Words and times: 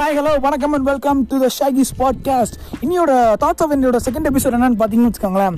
Hi 0.00 0.18
hello 0.18 0.40
வணக்கம் 0.40 0.72
and 0.72 0.84
welcome 0.84 1.26
to 1.26 1.38
the 1.38 1.46
ஷாகிஸ் 1.58 1.90
podcast 1.98 2.54
இன்னியோட 2.80 3.10
thoughts 3.40 3.62
of 3.62 3.72
என்னோட 3.72 3.96
செகண்ட் 4.04 4.26
எபிசோட் 4.32 4.54
என்னன்னு 4.56 4.78
பார்த்தீங்கன்னு 4.78 5.10
வச்சுக்கோங்களேன். 5.10 5.56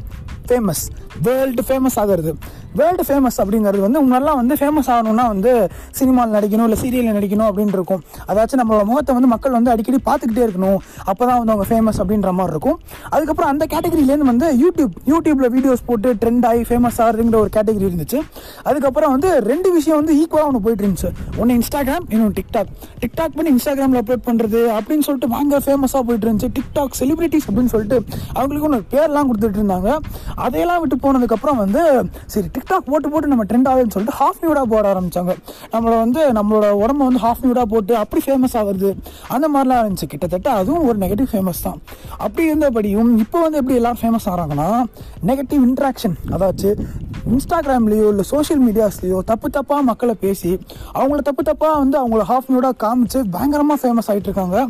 ஃபேமஸ் 0.48 0.82
வேர்ல்டு 1.22 1.62
ஃபேமஸ் 1.62 1.96
ஆகிறது. 1.96 2.36
வேர்ல்டு 2.80 3.04
ஃபேமஸ் 3.08 3.38
அப்படிங்கிறது 3.42 3.82
வந்து 3.86 4.00
முன்னெல்லாம் 4.04 4.38
வந்து 4.40 4.54
ஃபேமஸ் 4.60 4.90
ஆகணும்னா 4.94 5.24
வந்து 5.32 5.52
சினிமாவில் 5.98 6.34
நடிக்கணும் 6.36 6.66
இல்லை 6.68 6.78
சீரியலில் 6.82 7.16
நடிக்கணும் 7.18 7.48
அப்படின்னு 7.50 7.74
இருக்கும். 7.78 8.02
அதாச்சும் 8.30 8.60
நம்மளோட 8.62 8.84
முகத்தை 8.90 9.14
வந்து 9.18 9.30
மக்கள் 9.34 9.56
வந்து 9.58 9.72
அடிக்கடி 9.74 10.00
பார்த்துக்கிட்டே 10.08 10.44
இருக்கணும். 10.46 10.78
அப்போ 11.10 11.22
தான் 11.28 11.38
வந்து 11.40 11.54
அவங்க 11.54 11.66
ஃபேமஸ் 11.70 12.00
அப்படின்ற 12.02 12.32
மாதிரி 12.38 12.54
இருக்கும். 12.54 12.78
அதுக்கப்புறம் 13.14 13.50
அந்த 13.52 13.64
கேட்டகரியிலேருந்து 13.74 14.30
வந்து 14.32 14.48
யூடியூப் 14.62 14.94
யூடியூப்பில் 15.12 15.50
வீடியோஸ் 15.56 15.84
போட்டு 15.90 16.10
ட்ரெண்ட் 16.22 16.46
ஆகி 16.50 16.62
ஃபேமஸ் 16.70 16.98
ஆகிறதுங்கிற 17.06 17.38
ஒரு 17.44 17.52
கேட்டகரி 17.56 17.86
இருந்துச்சு. 17.90 18.20
அதுக்கப்புறம் 18.70 19.12
வந்து 19.16 19.30
ரெண்டு 19.50 19.68
விஷயம் 19.78 19.98
வந்து 20.00 20.14
ஈக்குவலாக 20.22 20.50
ஒன்று 20.50 20.62
போயிட்டு 20.66 20.84
இருந்துச்சு. 20.84 21.10
ஒன்று 21.40 21.58
இன்ஸ்டாகிராம் 21.60 22.06
இன்னொன்று 22.12 22.36
டிக்டாக் 22.40 22.72
டிக்டாக் 23.04 23.36
பண்ணி 23.36 23.52
இன்ஸ்டாகிராமில் 23.56 24.00
அப்லோட் 24.02 24.26
பண்ணுறது 24.28 24.60
அப்படின்னு 24.78 25.06
சொல்லிட்டு 25.08 25.30
வாங்க 25.36 25.60
ஃபேமஸாக 25.66 26.02
போயிட்டு 26.08 26.26
இருந்துச்சு. 26.28 26.50
டிக்டாக் 26.58 26.98
செலிபிரிட்டிஸ் 27.00 27.46
அப்படின்னு 27.48 27.72
சொல்லிட்டு 27.74 27.98
அவங்களுக்கு 28.38 28.68
ஒன்று 28.70 28.80
பேர்லாம் 28.94 29.28
கொடுத்துட்டு 29.30 29.60
இருந்தாங்க. 29.60 29.90
அதையெல்லாம் 30.46 30.80
விட்டு 30.82 30.98
போனதுக்கப்புறம் 31.06 31.60
வந்து 31.64 31.82
சரி 32.34 32.48
டிக்டாக் 32.62 32.88
போட்டு 32.90 33.08
போட்டு 33.12 33.30
நம்ம 33.30 33.44
ட்ரெண்ட் 33.50 33.68
ஆகுதுன்னு 33.70 33.94
சொல்லிட்டு 33.94 34.16
ஹாஃப் 34.20 34.40
நியூடாக 34.42 34.66
போட 34.72 34.84
ஆரம்பிச்சாங்க. 34.92 35.32
நம்மளை 35.74 35.96
வந்து 36.04 36.20
நம்மளோட 36.38 36.66
உடம்ப 36.82 37.00
வந்து 37.08 37.22
ஹாஃப் 37.24 37.42
நியூடாக 37.44 37.66
போட்டு 37.72 37.92
அப்படி 38.02 38.20
ஃபேமஸ் 38.26 38.54
ஆகுறது 38.60 38.90
அந்த 39.34 39.46
மாதிரிலாம் 39.54 39.80
இருந்துச்சு. 39.82 40.08
கிட்டத்தட்ட 40.12 40.50
அதுவும் 40.60 40.84
ஒரு 40.88 40.98
நெகட்டிவ் 41.04 41.30
ஃபேமஸ் 41.32 41.62
தான். 41.66 41.78
அப்படி 42.24 42.42
இருந்தபடியும் 42.50 43.10
இப்போ 43.24 43.40
வந்து 43.44 43.58
எப்படி 43.60 43.78
எல்லாம் 43.80 43.98
ஃபேமஸ் 44.02 44.28
ஆகிறாங்கன்னா 44.32 44.68
நெகட்டிவ் 45.30 45.64
இன்ட்ராக்ஷன் 45.68 46.16
அதாச்சு 46.36 46.70
இன்ஸ்டாகிராம்லேயோ 47.32 48.06
இல்லை 48.12 48.24
சோஷியல் 48.32 48.62
மீடியாஸ்லேயோ 48.66 49.18
தப்பு 49.30 49.48
தப்பாக 49.56 49.82
மக்களை 49.90 50.14
பேசி 50.24 50.52
அவங்கள 50.98 51.18
தப்பு 51.28 51.42
தப்பாக 51.50 51.74
வந்து 51.82 51.96
அவங்கள 52.02 52.22
ஹாஃப் 52.30 52.48
நியூடாக 52.52 52.74
காமிச்சு 52.84 53.18
பயங்கரமாக 53.34 53.78
ஃபேமஸ் 53.82 54.08
ஆகிட்டு 54.12 54.28
இருக்காங்க. 54.30 54.66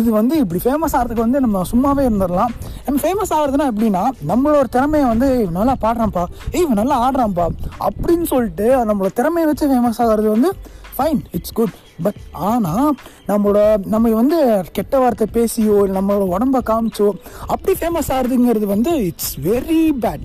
இது 0.00 0.10
வந்து 0.18 0.34
இப்படி 0.42 0.60
ஃபேமஸ் 0.64 0.96
ஆகிறதுக்கு 0.98 1.26
வந்து 1.26 1.40
நம்ம 1.44 1.62
சும்மாவே 1.72 2.04
இருந்துடலாம். 2.08 2.52
நம்ம 2.86 2.98
ஃபேமஸ் 3.04 3.32
ஆகிறதுனா 3.36 3.68
எப்படின்னா 3.72 4.04
நம்மளோட 4.32 4.66
திறமையை 4.76 5.06
வந்து 5.12 5.28
இவன் 5.42 5.58
நல்லா 5.60 5.76
பாடுறான்ப்பா. 5.84 6.24
ஏய் 6.54 6.62
இவன் 6.64 6.80
நல்லா 6.82 6.96
ஆடுறான்ப்பா 7.42 7.86
அப்படின்னு 7.88 8.22
சொல்லிட்டு 8.22 8.66
நம்மளோட 8.88 9.12
திறமையை 9.14 9.46
வச்சு 9.50 9.70
ஃபேமஸ் 9.72 10.00
ஆகிறது 10.04 10.28
வந்து 10.28 10.50
ஃபைன் 10.96 11.20
இட்ஸ் 11.30 11.52
குட் 11.52 11.74
பட் 12.02 12.20
ஆனால் 12.32 12.90
நம்மளோட 13.28 13.58
நம்ம 13.86 14.10
வந்து 14.10 14.38
கெட்ட 14.76 14.98
வார்த்தை 14.98 15.26
பேசியோ 15.32 15.76
இல்லை 15.84 15.96
நம்மளோட 16.00 16.24
உடம்ப 16.34 16.60
காமிச்சோ 16.70 17.08
அப்படி 17.46 17.72
ஃபேமஸ் 17.80 18.10
ஆகுதுங்கிறது 18.16 18.66
வந்து 18.66 18.92
இட்ஸ் 19.06 19.34
வெரி 19.48 19.82
பேட் 20.04 20.24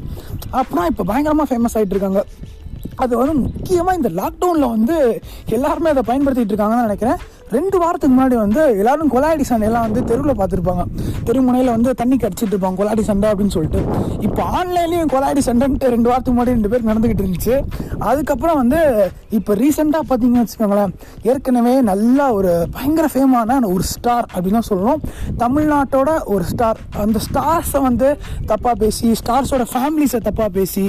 அப்புறம் 0.49 0.85
இப்போ 0.85 1.03
பயங்கரமாக 1.03 1.49
ஃபேமஸ் 1.49 1.75
ஆகிட்டு 1.77 1.95
இருக்காங்க. 1.97 2.23
அது 2.95 3.17
வந்து 3.17 3.33
முக்கியமாக 3.33 3.97
இந்த 3.97 4.09
லாக்டவுனில் 4.09 4.73
வந்து 4.75 4.95
எல்லாருமே 5.57 5.89
அதை 5.89 6.03
பயன்படுத்திட்டு 6.07 6.53
இருக்காங்கன்னு 6.53 6.87
நினைக்கிறேன். 6.87 7.19
ரெண்டு 7.55 7.77
வாரத்துக்கு 7.81 8.13
முன்னாடி 8.15 8.35
வந்து 8.43 8.61
எல்லாரும் 8.81 9.11
கொலாடி 9.13 9.43
சண்டையெல்லாம் 9.49 9.85
வந்து 9.87 10.01
தெருவில் 10.09 10.37
பார்த்துருப்பாங்க. 10.39 10.83
தெருமுனையில் 11.27 11.71
வந்து 11.75 11.91
தண்ணி 12.01 12.15
கடிச்சிட்டு 12.23 12.53
இருப்பாங்க 12.53 12.77
கொலாடி 12.81 13.03
சண்டை 13.09 13.27
அப்படின்னு 13.31 13.53
சொல்லிட்டு. 13.55 13.81
இப்போ 14.27 14.41
ஆன்லைன்லேயும் 14.59 15.11
கொலாடி 15.13 15.41
சண்டைன்ட்டு 15.47 15.91
ரெண்டு 15.95 16.09
வாரத்துக்கு 16.09 16.35
முன்னாடி 16.37 16.53
ரெண்டு 16.57 16.71
பேர் 16.73 16.87
நடந்துக்கிட்டு 16.89 17.23
இருந்துச்சு. 17.25 17.55
அதுக்கப்புறம் 18.09 18.59
வந்து 18.61 18.79
இப்போ 19.37 19.51
ரீசெண்டாக 19.61 20.03
பார்த்தீங்கன்னு 20.09 20.43
வச்சுக்கோங்களேன் 20.45 20.93
ஏற்கனவே 21.31 21.73
நல்லா 21.91 22.27
ஒரு 22.37 22.51
பயங்கர 22.75 23.07
ஃபேமான 23.13 23.59
ஒரு 23.73 23.85
ஸ்டார் 23.93 24.27
அப்படின்னு 24.33 24.59
தான் 24.59 24.69
சொல்லணும். 24.71 25.01
தமிழ்நாட்டோட 25.43 26.09
ஒரு 26.35 26.45
ஸ்டார் 26.51 26.79
அந்த 27.05 27.19
ஸ்டார்ஸை 27.27 27.81
வந்து 27.87 28.07
தப்பாக 28.51 28.75
பேசி 28.83 29.09
ஸ்டார்ஸோட 29.21 29.65
ஃபேமிலிஸை 29.73 30.21
தப்பாக 30.29 30.49
பேசி 30.59 30.85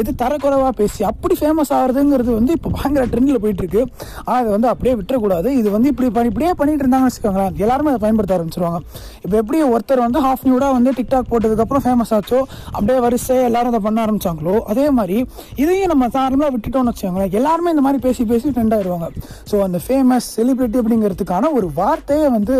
இது 0.00 0.10
தரக்குறைவாக 0.24 0.72
பேசி 0.82 1.00
அப்படி 1.12 1.34
ஃபேமஸ் 1.40 1.72
ஆகிறதுங்கிறது 1.78 2.30
வந்து 2.40 2.52
இப்போ 2.58 2.70
பயங்கர 2.76 3.04
ட்ரெண்டில் 3.14 3.42
போயிட்டு 3.44 3.80
ஆனால் 4.26 4.38
அதை 4.40 4.50
வந்து 4.56 4.68
அப்படியே 4.72 4.94
விட்டுறக்கூடாது. 4.98 5.48
இது 5.60 5.68
வந்து 5.76 5.88
இப்படி 5.92 6.08
பண்ணி 6.16 6.30
இப்படியே 6.32 6.52
பண்ணிட்டு 6.60 6.84
இருந்தாங்கன்னு 6.84 7.10
வச்சுக்கோங்களேன். 7.10 7.54
எல்லாருமே 7.64 7.90
அதை 7.92 8.00
பயன்படுத்த 8.04 8.36
ஆரம்பிச்சிருவாங்க. 8.38 8.78
இப்போ 9.24 9.34
எப்படி 9.42 9.58
ஒருத்தர் 9.74 10.04
வந்து 10.06 10.20
ஹாஃப் 10.26 10.44
நியூடாக 10.48 10.76
வந்து 10.78 10.90
டிக்டாக் 10.98 11.30
போட்டதுக்கப்புறம் 11.32 11.84
ஃபேமஸ் 11.86 12.12
ஆச்சோ 12.18 12.40
அப்படியே 12.76 12.98
வரிசையாக 13.06 13.48
எல்லாரும் 13.50 13.72
அதை 13.72 13.82
பண்ண 13.86 13.98
ஆரம்பிச்சாங்களோ 14.06 14.56
அதே 14.74 14.86
மாதிரி 14.98 15.18
இதையும் 15.62 15.92
நம்ம 15.94 16.10
நார்மலாக 16.18 16.52
விட்டுட்டோம்னு 16.56 16.92
வச்சுக்கோங்களேன். 16.92 17.32
எல்லாருமே 17.40 17.72
இந்த 17.76 17.84
மாதிரி 17.86 18.00
பேசி 18.06 18.24
பேசி 18.32 18.54
ட்ரெண்ட் 18.56 18.76
ஆயிடுவாங்க 18.76 19.08
ஸோ 19.50 19.56
அந்த 19.68 19.80
ஃபேமஸ் 19.86 20.28
செலிபிரிட்டி 20.36 20.78
அப்படிங்கிறதுக்கான 20.82 21.52
ஒரு 21.60 21.68
வார்த்தையே 21.80 22.28
வந்து 22.36 22.56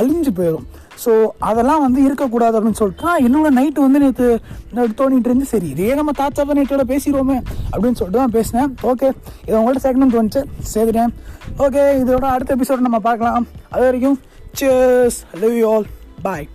அழிஞ்சு 0.00 0.32
போயிடும் 0.38 0.66
ஸோ 1.02 1.12
அதெல்லாம் 1.48 1.82
வந்து 1.84 2.00
இருக்கக்கூடாது 2.06 2.56
அப்படின்னு 2.58 2.80
சொல்லிட்டு 2.80 3.06
நான் 3.08 3.24
என்னோட 3.26 3.48
நைட்டு 3.58 3.84
வந்து 3.84 4.02
நேற்று 4.04 4.28
தோணிட்டு 5.00 5.30
இருந்து 5.30 5.46
சரி 5.52 5.68
இதே 5.74 5.94
நம்ம 6.00 6.14
தாத்தாப்பா 6.20 6.56
நேற்றோட 6.58 6.84
பேசிடுவோமே 6.92 7.38
அப்படின்னு 7.72 7.98
சொல்லிட்டு 8.00 8.22
தான் 8.22 8.34
பேசினேன். 8.38 8.70
ஓகே 8.90 9.08
இதை 9.46 9.56
உங்கள்கிட்ட 9.60 9.84
சேர்க்கணும்னு 9.86 10.16
தோணுச்சு. 10.16 10.42
சேர்த்துட்டேன் 10.72 11.14
ஓகே 11.66 11.84
இதோட 12.02 12.26
அடுத்த 12.34 12.56
எபிசோட் 12.58 12.86
நம்ம 12.88 13.00
பார்க்கலாம். 13.08 13.46
அது 13.74 13.84
வரைக்கும் 13.88 14.18
cheers 14.60 15.20
love 15.44 15.56
you 15.60 15.66
all 15.74 15.88
bye 16.26 16.46